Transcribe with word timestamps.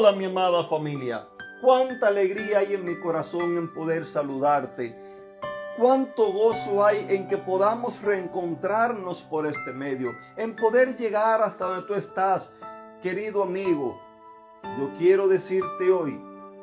Hola 0.00 0.12
mi 0.12 0.24
amada 0.24 0.64
familia, 0.64 1.28
cuánta 1.60 2.08
alegría 2.08 2.60
hay 2.60 2.72
en 2.72 2.86
mi 2.86 2.98
corazón 3.00 3.58
en 3.58 3.74
poder 3.74 4.06
saludarte. 4.06 4.96
Cuánto 5.76 6.32
gozo 6.32 6.82
hay 6.82 7.04
en 7.10 7.28
que 7.28 7.36
podamos 7.36 8.00
reencontrarnos 8.00 9.20
por 9.24 9.46
este 9.46 9.74
medio, 9.74 10.12
en 10.38 10.56
poder 10.56 10.96
llegar 10.96 11.42
hasta 11.42 11.66
donde 11.66 11.86
tú 11.86 11.92
estás, 11.96 12.50
querido 13.02 13.42
amigo. 13.42 14.00
Yo 14.78 14.88
quiero 14.96 15.28
decirte 15.28 15.90
hoy 15.92 16.18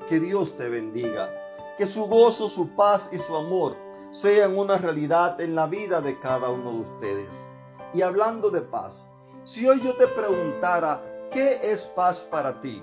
que 0.09 0.19
Dios 0.19 0.57
te 0.57 0.67
bendiga, 0.67 1.29
que 1.77 1.85
su 1.85 2.07
gozo, 2.07 2.49
su 2.49 2.75
paz 2.75 3.07
y 3.11 3.19
su 3.19 3.35
amor 3.35 3.77
sean 4.13 4.57
una 4.57 4.79
realidad 4.79 5.39
en 5.39 5.53
la 5.53 5.67
vida 5.67 6.01
de 6.01 6.19
cada 6.21 6.49
uno 6.49 6.71
de 6.71 6.79
ustedes. 6.79 7.47
Y 7.93 8.01
hablando 8.01 8.49
de 8.49 8.61
paz, 8.61 9.07
si 9.43 9.67
hoy 9.67 9.79
yo 9.83 9.93
te 9.93 10.07
preguntara, 10.07 11.29
¿qué 11.31 11.59
es 11.61 11.81
paz 11.95 12.19
para 12.31 12.59
ti? 12.61 12.81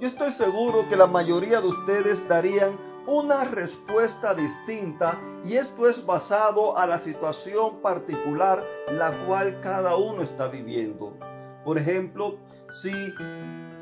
Yo 0.00 0.06
estoy 0.06 0.30
seguro 0.34 0.88
que 0.88 0.96
la 0.96 1.08
mayoría 1.08 1.60
de 1.60 1.66
ustedes 1.66 2.28
darían 2.28 2.78
una 3.08 3.42
respuesta 3.42 4.32
distinta 4.32 5.18
y 5.44 5.56
esto 5.56 5.88
es 5.88 6.06
basado 6.06 6.78
a 6.78 6.86
la 6.86 7.00
situación 7.00 7.82
particular 7.82 8.62
la 8.92 9.10
cual 9.26 9.58
cada 9.60 9.96
uno 9.96 10.22
está 10.22 10.46
viviendo. 10.46 11.16
Por 11.64 11.78
ejemplo, 11.78 12.36
si 12.80 12.92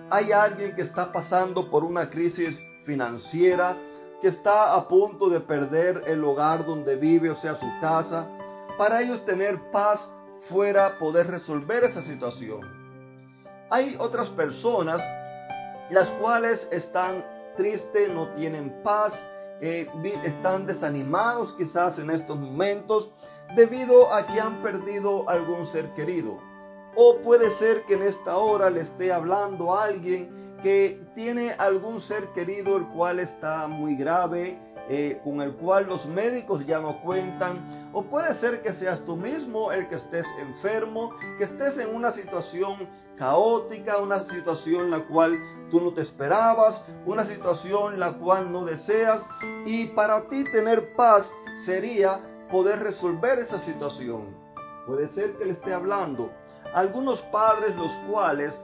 hay 0.09 0.33
alguien 0.33 0.75
que 0.75 0.83
está 0.83 1.13
pasando 1.13 1.69
por 1.71 1.85
una 1.85 2.09
crisis 2.09 2.59
financiera, 2.87 3.77
que 4.23 4.29
está 4.29 4.75
a 4.75 4.89
punto 4.89 5.29
de 5.29 5.41
perder 5.41 6.03
el 6.07 6.25
hogar 6.25 6.65
donde 6.65 6.97
vive, 6.97 7.29
o 7.29 7.37
sea, 7.37 7.57
su 7.57 7.67
casa, 7.83 8.27
para 8.79 9.03
ellos 9.03 9.23
tener 9.27 9.71
paz 9.71 10.09
fuera 10.49 10.99
poder 10.99 11.27
resolver 11.27 11.85
esa 11.85 12.01
situación. 12.01 12.61
Hay 13.69 13.97
otras 13.99 14.31
personas 14.31 15.03
las 15.91 16.09
cuales 16.21 16.67
están 16.71 17.25
tristes, 17.57 18.13
no 18.13 18.29
tienen 18.35 18.83
paz, 18.83 19.13
están 19.61 20.67
desanimados 20.67 21.55
quizás 21.55 21.99
en 21.99 22.11
estos 22.11 22.39
momentos 22.39 23.11
debido 23.55 24.13
a 24.13 24.27
que 24.27 24.41
han 24.41 24.63
perdido 24.63 25.29
algún 25.29 25.67
ser 25.67 25.89
querido. 25.95 26.39
O 26.95 27.19
puede 27.19 27.51
ser 27.59 27.83
que 27.85 27.95
en 27.95 28.03
esta 28.03 28.37
hora 28.37 28.71
le 28.71 28.81
esté 28.81 29.13
hablando 29.13 29.75
a 29.75 29.85
alguien 29.85 30.59
que 30.63 31.01
tiene 31.15 31.53
algún 31.53 32.01
ser 32.01 32.29
querido 32.29 32.77
el 32.77 32.87
cual 32.89 33.21
está 33.21 33.67
muy 33.67 33.97
grave, 33.97 34.59
eh, 34.89 35.21
con 35.25 35.41
el 35.41 35.53
cual 35.55 35.87
los 35.87 36.07
médicos 36.07 36.65
ya 36.67 36.81
no 36.81 37.01
cuentan, 37.03 37.86
o 37.97 38.03
puede 38.03 38.35
ser 38.35 38.61
que 38.61 38.75
seas 38.75 39.03
tú 39.07 39.17
mismo 39.17 39.73
el 39.73 39.89
que 39.89 39.95
estés 39.95 40.27
enfermo, 40.39 41.15
que 41.39 41.45
estés 41.45 41.79
en 41.79 41.95
una 41.95 42.11
situación 42.11 42.87
caótica, 43.17 43.97
una 43.97 44.29
situación 44.29 44.91
la 44.91 45.01
cual 45.07 45.39
tú 45.71 45.81
no 45.81 45.95
te 45.95 46.03
esperabas, 46.03 46.85
una 47.07 47.25
situación 47.25 47.99
la 47.99 48.13
cual 48.19 48.53
no 48.53 48.67
deseas, 48.67 49.25
y 49.65 49.87
para 49.87 50.29
ti 50.29 50.45
tener 50.53 50.95
paz 50.95 51.33
sería 51.65 52.21
poder 52.51 52.81
resolver 52.81 53.39
esa 53.39 53.61
situación. 53.61 54.27
Puede 54.87 55.09
ser 55.15 55.33
que 55.39 55.47
le 55.47 55.53
esté 55.53 55.73
hablando 55.73 56.31
algunos 56.75 57.19
padres 57.33 57.75
los 57.77 57.93
cuales 58.11 58.61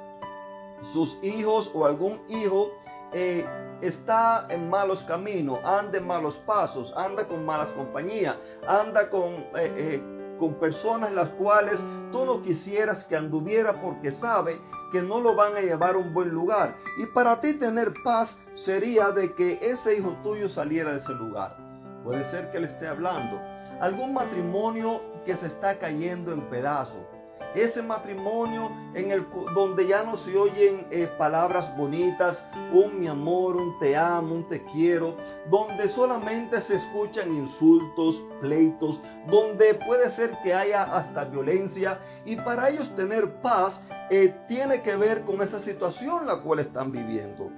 sus 0.93 1.17
hijos 1.23 1.71
o 1.73 1.87
algún 1.87 2.21
hijo 2.29 2.71
eh, 3.13 3.45
está 3.83 4.47
en 4.49 4.71
malos 4.71 5.03
caminos, 5.05 5.59
anda 5.65 5.99
en 5.99 6.07
malos 6.07 6.37
pasos, 6.47 6.93
anda 6.97 7.27
con 7.27 7.45
malas 7.45 7.69
compañías, 7.73 8.37
anda 8.67 9.11
con, 9.11 9.35
eh, 9.35 9.51
eh, 9.57 10.03
con 10.39 10.55
personas 10.55 11.13
las 11.13 11.29
cuales 11.31 11.79
tú 12.11 12.25
no 12.25 12.43
quisieras 12.43 13.05
que 13.05 13.17
anduviera 13.17 13.81
porque 13.81 14.13
sabe 14.13 14.59
que 14.93 15.03
no 15.03 15.21
lo 15.21 15.35
van 15.35 15.57
a 15.57 15.61
llevar 15.61 15.95
a 15.95 15.99
un 15.99 16.15
buen 16.15 16.29
lugar. 16.29 16.77
Y 16.99 17.07
para 17.07 17.41
ti 17.41 17.55
tener 17.55 17.93
paz 18.05 18.35
sería 18.55 19.11
de 19.11 19.35
que 19.35 19.59
ese 19.61 19.97
hijo 19.97 20.17
tuyo 20.23 20.49
saliera 20.49 20.93
de 20.93 20.99
ese 20.99 21.13
lugar. 21.13 21.57
Puede 22.05 22.25
ser 22.31 22.51
que 22.51 22.61
le 22.61 22.67
esté 22.69 22.87
hablando. 22.87 23.39
Algún 23.81 24.15
matrimonio 24.15 25.01
que 25.25 25.37
se 25.37 25.47
está 25.47 25.79
cayendo 25.79 26.33
en 26.33 26.43
pedazos 26.43 27.12
ese 27.55 27.83
matrimonio 27.83 28.71
en 28.95 29.11
el 29.11 29.27
donde 29.55 29.87
ya 29.87 30.03
no 30.03 30.17
se 30.17 30.37
oyen 30.37 30.87
eh, 30.91 31.11
palabras 31.19 31.77
bonitas, 31.77 32.43
un 32.73 32.99
mi 32.99 33.07
amor, 33.07 33.57
un 33.57 33.79
te 33.79 33.97
amo, 33.97 34.35
un 34.35 34.49
te 34.49 34.65
quiero, 34.65 35.17
donde 35.51 35.89
solamente 35.89 36.61
se 36.63 36.77
escuchan 36.77 37.33
insultos, 37.35 38.23
pleitos, 38.41 39.01
donde 39.29 39.75
puede 39.75 40.11
ser 40.13 40.39
que 40.43 40.55
haya 40.55 40.83
hasta 40.85 41.25
violencia 41.25 41.99
y 42.25 42.37
para 42.37 42.71
ellos 42.71 42.95
tener 42.97 43.41
paz 43.43 43.81
eh, 44.11 44.35
tiene 44.49 44.83
que 44.83 44.97
ver 44.97 45.23
con 45.23 45.43
esa 45.43 45.61
situación 45.61 46.27
la 46.27 46.41
cual 46.43 46.61
están 46.61 46.93
viviendo. 46.93 47.51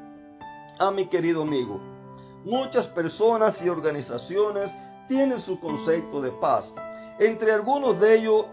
A 0.78 0.88
ah, 0.88 0.90
mi 0.90 1.06
querido 1.08 1.42
amigo, 1.42 1.80
muchas 2.44 2.86
personas 2.88 3.60
y 3.62 3.68
organizaciones 3.68 4.70
tienen 5.08 5.40
su 5.40 5.60
concepto 5.60 6.20
de 6.20 6.30
paz. 6.32 6.74
Entre 7.18 7.52
algunos 7.52 8.00
de 8.00 8.16
ellos 8.16 8.46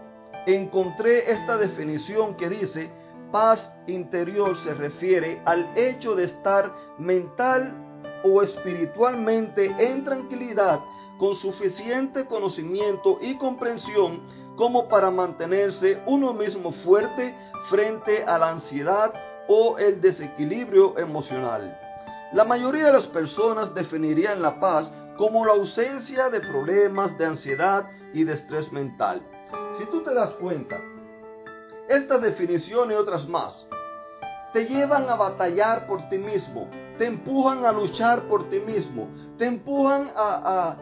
encontré 0.46 1.30
esta 1.30 1.56
definición 1.56 2.36
que 2.36 2.48
dice, 2.48 2.90
paz 3.30 3.60
interior 3.86 4.56
se 4.62 4.74
refiere 4.74 5.40
al 5.44 5.76
hecho 5.76 6.14
de 6.14 6.24
estar 6.24 6.72
mental 6.98 7.74
o 8.24 8.42
espiritualmente 8.42 9.74
en 9.78 10.04
tranquilidad 10.04 10.80
con 11.18 11.34
suficiente 11.36 12.26
conocimiento 12.26 13.18
y 13.20 13.36
comprensión 13.36 14.20
como 14.56 14.88
para 14.88 15.10
mantenerse 15.10 16.00
uno 16.06 16.32
mismo 16.32 16.72
fuerte 16.72 17.34
frente 17.70 18.24
a 18.24 18.38
la 18.38 18.50
ansiedad 18.50 19.12
o 19.48 19.78
el 19.78 20.00
desequilibrio 20.00 20.98
emocional. 20.98 21.78
La 22.32 22.44
mayoría 22.44 22.86
de 22.86 22.92
las 22.92 23.06
personas 23.06 23.74
definirían 23.74 24.42
la 24.42 24.58
paz 24.58 24.90
como 25.16 25.44
la 25.44 25.52
ausencia 25.52 26.28
de 26.30 26.40
problemas 26.40 27.16
de 27.18 27.26
ansiedad 27.26 27.86
y 28.12 28.24
de 28.24 28.34
estrés 28.34 28.72
mental. 28.72 29.22
Si 29.78 29.86
tú 29.86 30.02
te 30.02 30.12
das 30.14 30.30
cuenta, 30.34 30.80
esta 31.88 32.18
definición 32.18 32.90
y 32.90 32.94
otras 32.94 33.26
más 33.28 33.66
te 34.52 34.66
llevan 34.66 35.08
a 35.08 35.16
batallar 35.16 35.86
por 35.86 36.08
ti 36.08 36.18
mismo, 36.18 36.68
te 36.98 37.06
empujan 37.06 37.64
a 37.64 37.72
luchar 37.72 38.22
por 38.28 38.50
ti 38.50 38.60
mismo, 38.60 39.08
te 39.38 39.46
empujan 39.46 40.10
a, 40.14 40.76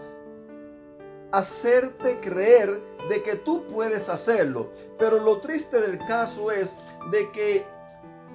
a 1.33 1.39
hacerte 1.39 2.19
creer 2.21 2.81
de 3.09 3.23
que 3.23 3.37
tú 3.37 3.65
puedes 3.73 4.09
hacerlo. 4.09 4.71
Pero 4.99 5.21
lo 5.21 5.39
triste 5.39 5.81
del 5.81 5.99
caso 6.07 6.51
es 6.51 6.75
de 7.11 7.31
que 7.31 7.65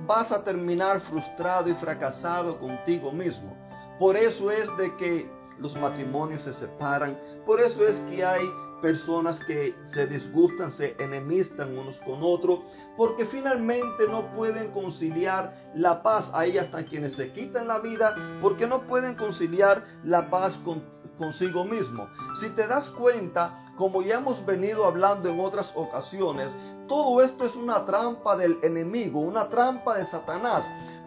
vas 0.05 0.31
a 0.31 0.43
terminar 0.43 1.01
frustrado 1.01 1.69
y 1.69 1.73
fracasado 1.75 2.57
contigo 2.57 3.11
mismo. 3.11 3.55
Por 3.99 4.15
eso 4.17 4.51
es 4.51 4.65
de 4.77 4.95
que 4.97 5.29
los 5.59 5.75
matrimonios 5.77 6.43
se 6.43 6.53
separan, 6.53 7.17
por 7.45 7.61
eso 7.61 7.85
es 7.87 7.97
que 8.09 8.25
hay 8.25 8.45
personas 8.85 9.39
que 9.45 9.73
se 9.95 10.05
disgustan, 10.05 10.69
se 10.69 10.95
enemistan 10.99 11.75
unos 11.75 11.99
con 12.01 12.19
otros, 12.21 12.59
porque 12.95 13.25
finalmente 13.25 14.07
no 14.07 14.27
pueden 14.35 14.69
conciliar 14.69 15.71
la 15.73 16.03
paz. 16.03 16.29
Hay 16.35 16.59
hasta 16.59 16.85
quienes 16.85 17.15
se 17.15 17.31
quitan 17.31 17.67
la 17.67 17.79
vida 17.79 18.15
porque 18.43 18.67
no 18.67 18.81
pueden 18.81 19.15
conciliar 19.15 19.83
la 20.03 20.29
paz 20.29 20.53
con, 20.63 20.83
consigo 21.17 21.63
mismo. 21.65 22.07
Si 22.39 22.49
te 22.49 22.67
das 22.67 22.87
cuenta, 22.91 23.73
como 23.75 24.03
ya 24.03 24.17
hemos 24.17 24.45
venido 24.45 24.85
hablando 24.85 25.29
en 25.29 25.39
otras 25.39 25.71
ocasiones, 25.75 26.55
todo 26.87 27.23
esto 27.23 27.45
es 27.45 27.55
una 27.55 27.85
trampa 27.85 28.37
del 28.37 28.59
enemigo, 28.61 29.19
una 29.19 29.49
trampa 29.49 29.97
de 29.97 30.05
Satanás 30.05 30.63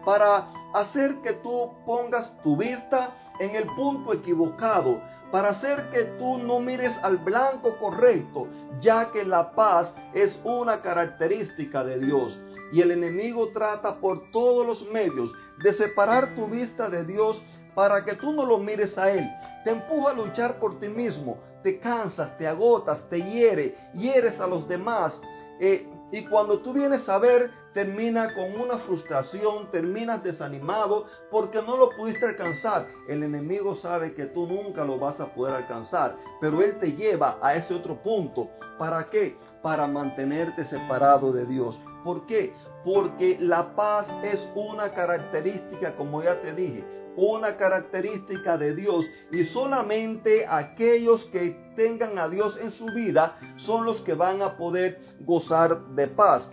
para 0.09 0.47
hacer 0.73 1.17
que 1.21 1.33
tú 1.33 1.69
pongas 1.85 2.35
tu 2.41 2.57
vista 2.57 3.11
en 3.39 3.55
el 3.55 3.67
punto 3.75 4.11
equivocado, 4.11 4.99
para 5.31 5.49
hacer 5.49 5.91
que 5.91 6.05
tú 6.17 6.39
no 6.39 6.59
mires 6.59 6.97
al 7.03 7.17
blanco 7.17 7.77
correcto, 7.77 8.47
ya 8.81 9.11
que 9.11 9.23
la 9.23 9.51
paz 9.51 9.93
es 10.15 10.39
una 10.43 10.81
característica 10.81 11.83
de 11.83 11.99
Dios. 11.99 12.39
Y 12.71 12.81
el 12.81 12.89
enemigo 12.89 13.49
trata 13.49 13.97
por 13.97 14.31
todos 14.31 14.65
los 14.65 14.91
medios 14.91 15.31
de 15.63 15.75
separar 15.75 16.33
tu 16.33 16.47
vista 16.47 16.89
de 16.89 17.05
Dios 17.05 17.39
para 17.75 18.03
que 18.03 18.15
tú 18.15 18.33
no 18.33 18.47
lo 18.47 18.57
mires 18.57 18.97
a 18.97 19.11
Él. 19.11 19.29
Te 19.63 19.69
empuja 19.69 20.09
a 20.09 20.15
luchar 20.15 20.57
por 20.57 20.79
ti 20.79 20.87
mismo, 20.87 21.37
te 21.61 21.77
cansas, 21.77 22.35
te 22.39 22.47
agotas, 22.47 23.07
te 23.09 23.21
hiere, 23.21 23.75
hieres 23.93 24.39
a 24.39 24.47
los 24.47 24.67
demás. 24.67 25.13
Eh, 25.59 25.87
y 26.11 26.25
cuando 26.25 26.59
tú 26.59 26.73
vienes 26.73 27.07
a 27.07 27.17
ver, 27.19 27.51
termina 27.73 28.33
con 28.33 28.59
una 28.59 28.77
frustración, 28.79 29.69
terminas 29.71 30.23
desanimado 30.23 31.05
porque 31.29 31.61
no 31.61 31.77
lo 31.77 31.89
pudiste 31.91 32.25
alcanzar. 32.25 32.87
El 33.07 33.23
enemigo 33.23 33.75
sabe 33.75 34.13
que 34.13 34.25
tú 34.25 34.47
nunca 34.47 34.83
lo 34.83 34.97
vas 34.97 35.19
a 35.19 35.33
poder 35.33 35.55
alcanzar, 35.55 36.15
pero 36.41 36.61
él 36.61 36.79
te 36.79 36.93
lleva 36.93 37.37
a 37.41 37.55
ese 37.55 37.73
otro 37.73 38.01
punto. 38.01 38.49
¿Para 38.77 39.09
qué? 39.09 39.37
Para 39.61 39.85
mantenerte 39.85 40.65
separado 40.65 41.31
de 41.31 41.45
Dios. 41.45 41.79
¿Por 42.03 42.25
qué? 42.25 42.53
Porque 42.83 43.37
la 43.39 43.75
paz 43.75 44.09
es 44.23 44.47
una 44.55 44.93
característica, 44.93 45.95
como 45.95 46.23
ya 46.23 46.39
te 46.41 46.53
dije, 46.53 46.83
una 47.15 47.57
característica 47.57 48.57
de 48.57 48.73
Dios 48.75 49.05
y 49.31 49.43
solamente 49.45 50.45
aquellos 50.47 51.25
que 51.25 51.73
tengan 51.75 52.17
a 52.17 52.29
Dios 52.29 52.57
en 52.61 52.71
su 52.71 52.85
vida 52.87 53.37
son 53.57 53.85
los 53.85 54.01
que 54.01 54.13
van 54.13 54.41
a 54.41 54.55
poder 54.55 54.99
gozar 55.21 55.87
de 55.87 56.07
paz. 56.07 56.49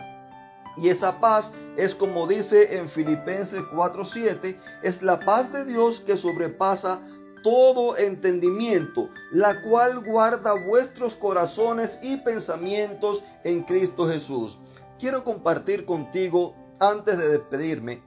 Y 0.75 0.89
esa 0.89 1.19
paz 1.19 1.51
es 1.77 1.95
como 1.95 2.27
dice 2.27 2.75
en 2.77 2.89
Filipenses 2.89 3.61
4:7, 3.73 4.57
es 4.83 5.01
la 5.01 5.19
paz 5.19 5.51
de 5.53 5.65
Dios 5.65 6.01
que 6.01 6.17
sobrepasa 6.17 7.01
todo 7.43 7.97
entendimiento, 7.97 9.09
la 9.31 9.61
cual 9.61 10.03
guarda 10.03 10.53
vuestros 10.67 11.15
corazones 11.15 11.97
y 12.01 12.17
pensamientos 12.17 13.23
en 13.43 13.63
Cristo 13.63 14.07
Jesús. 14.07 14.57
Quiero 14.99 15.23
compartir 15.23 15.85
contigo, 15.85 16.55
antes 16.79 17.17
de 17.17 17.29
despedirme, 17.29 18.01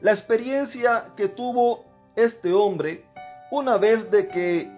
la 0.00 0.12
experiencia 0.12 1.12
que 1.16 1.28
tuvo 1.28 1.84
este 2.16 2.52
hombre 2.52 3.04
una 3.50 3.78
vez 3.78 4.10
de 4.10 4.28
que 4.28 4.70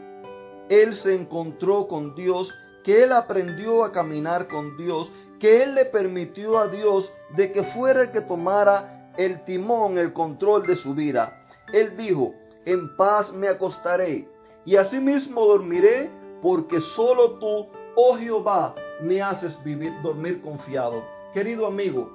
él 0.69 0.95
se 0.97 1.15
encontró 1.15 1.89
con 1.89 2.15
Dios, 2.15 2.53
que 2.85 3.03
él 3.03 3.13
aprendió 3.13 3.85
a 3.85 3.93
caminar 3.93 4.49
con 4.49 4.77
Dios, 4.77 5.13
que 5.41 5.63
él 5.63 5.75
le 5.75 5.85
permitió 5.85 6.59
a 6.59 6.69
Dios 6.69 7.13
de 7.37 7.53
que 7.53 7.65
fuera 7.65 8.03
el 8.03 8.11
que 8.11 8.23
tomara 8.23 9.13
el 9.17 9.45
timón, 9.45 9.99
el 9.99 10.13
control 10.13 10.67
de 10.67 10.77
su 10.77 10.95
vida. 10.95 11.47
Él 11.73 11.97
dijo, 11.97 12.35
en 12.65 12.97
paz 12.97 13.33
me 13.33 13.49
acostaré 13.49 14.27
y 14.65 14.77
asimismo 14.77 15.45
dormiré, 15.45 16.11
porque 16.41 16.81
solo 16.81 17.39
tú, 17.39 17.69
oh 17.95 18.17
Jehová, 18.17 18.75
me 19.05 19.21
haces 19.21 19.63
vivir, 19.63 19.93
dormir 20.03 20.41
confiado. 20.41 21.05
Querido 21.35 21.67
amigo, 21.67 22.11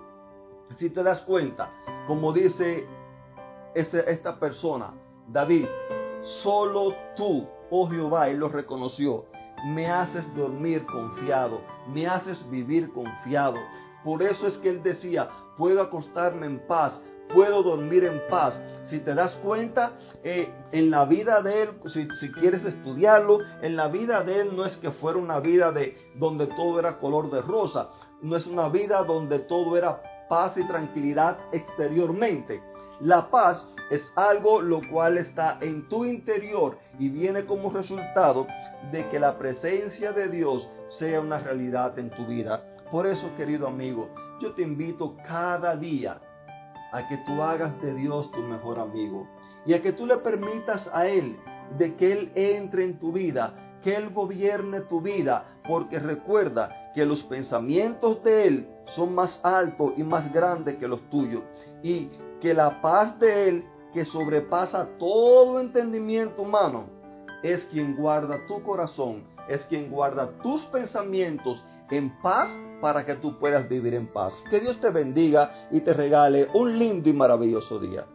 si 0.76 0.90
te 0.90 1.04
das 1.04 1.22
cuenta, 1.22 1.70
como 2.08 2.34
dice 2.34 2.88
esta 3.76 4.40
persona, 4.40 4.94
David, 5.28 5.68
solo 6.22 6.96
tú, 7.16 7.48
oh 7.70 7.88
Jehová, 7.88 8.30
él 8.30 8.40
lo 8.40 8.50
reconoció, 8.50 9.26
me 9.68 9.88
haces 9.88 10.24
dormir 10.36 10.86
confiado, 10.88 11.62
me 11.94 12.08
haces 12.08 12.50
vivir 12.50 12.92
confiado. 12.92 13.58
Por 14.04 14.24
eso 14.24 14.48
es 14.48 14.58
que 14.58 14.70
él 14.70 14.82
decía, 14.82 15.30
puedo 15.58 15.82
acostarme 15.82 16.48
en 16.48 16.60
paz, 16.68 17.04
puedo 17.34 17.64
dormir 17.64 18.04
en 18.04 18.22
paz. 18.30 18.62
Si 18.90 19.00
te 19.00 19.14
das 19.14 19.36
cuenta, 19.44 19.94
eh, 20.24 20.52
en 20.72 20.90
la 20.90 21.06
vida 21.06 21.42
de 21.42 21.64
él, 21.64 21.70
si, 21.86 22.08
si, 22.20 22.32
quieres 22.32 22.66
estudiarlo, 22.66 23.40
en 23.62 23.76
la 23.76 23.88
vida 23.88 24.24
de 24.24 24.42
él 24.42 24.56
no 24.56 24.66
es 24.66 24.76
que 24.78 24.92
fuera 24.92 25.20
una 25.20 25.40
vida 25.40 25.72
de 25.72 25.96
donde 26.16 26.48
todo 26.48 26.80
era 26.80 26.98
color 26.98 27.30
de 27.30 27.42
rosa, 27.42 27.90
no 28.22 28.36
es 28.36 28.48
una 28.48 28.68
vida 28.68 29.04
donde 29.04 29.40
todo 29.40 29.78
era 29.78 30.02
paz 30.28 30.58
y 30.58 30.68
tranquilidad 30.68 31.38
exteriormente. 31.52 32.62
La 33.00 33.30
paz 33.30 33.66
es 33.90 34.12
algo 34.16 34.62
lo 34.62 34.82
cual 34.92 35.18
está 35.18 35.58
en 35.62 35.88
tu 35.88 36.06
interior 36.06 36.78
y 36.98 37.10
viene 37.10 37.46
como 37.46 37.72
resultado 37.72 38.48
de 38.92 39.08
que 39.10 39.20
la 39.20 39.38
presencia 39.38 40.12
de 40.12 40.28
Dios 40.30 40.70
sea 40.90 41.22
una 41.22 41.40
realidad 41.40 41.98
en 41.98 42.10
tu 42.10 42.26
vida. 42.26 42.64
Por 42.92 43.08
eso, 43.08 43.30
querido 43.38 43.68
amigo, 43.68 44.10
yo 44.42 44.54
te 44.54 44.64
invito 44.64 45.16
cada 45.28 45.76
día 45.76 46.20
a 46.92 47.08
que 47.08 47.18
tú 47.18 47.42
hagas 47.42 47.80
de 47.82 47.94
Dios 47.94 48.32
tu 48.32 48.42
mejor 48.42 48.80
amigo 48.80 49.28
y 49.66 49.74
a 49.74 49.82
que 49.82 49.94
tú 49.94 50.06
le 50.06 50.18
permitas 50.18 50.90
a 50.94 51.08
Él 51.08 51.38
de 51.78 51.96
que 51.96 52.12
Él 52.12 52.32
entre 52.36 52.84
en 52.84 53.00
tu 53.00 53.12
vida, 53.12 53.54
que 53.84 53.96
Él 53.96 54.10
gobierne 54.10 54.82
tu 54.82 55.02
vida, 55.02 55.46
porque 55.68 56.00
recuerda 56.00 56.92
que 56.94 57.06
los 57.06 57.24
pensamientos 57.24 58.24
de 58.24 58.48
Él 58.48 58.68
son 58.88 59.14
más 59.14 59.40
altos 59.44 59.94
y 59.98 60.04
más 60.04 60.32
grandes 60.34 60.78
que 60.78 60.88
los 60.88 61.02
tuyos 61.10 61.44
y 61.84 62.10
que 62.42 62.54
la 62.54 62.82
paz 62.82 63.20
de 63.20 63.50
Él, 63.50 63.66
que 63.94 64.06
sobrepasa 64.06 64.88
todo 64.98 65.60
entendimiento 65.60 66.42
humano, 66.42 66.86
es 67.44 67.66
quien 67.66 67.96
guarda 67.96 68.46
tu 68.48 68.62
corazón, 68.64 69.24
es 69.48 69.64
quien 69.66 69.90
guarda 69.90 70.32
tus 70.42 70.62
pensamientos 70.66 71.64
en 71.90 72.10
paz 72.22 72.50
para 72.82 73.06
que 73.06 73.16
tú 73.16 73.38
puedas 73.38 73.68
vivir 73.68 73.94
en 73.94 74.08
paz. 74.08 74.42
Que 74.50 74.60
Dios 74.60 74.80
te 74.80 74.90
bendiga 74.90 75.68
y 75.72 75.82
te 75.82 75.94
regale 75.94 76.48
un 76.54 76.78
lindo 76.78 77.10
y 77.10 77.14
maravilloso 77.14 77.80
día. 77.80 78.06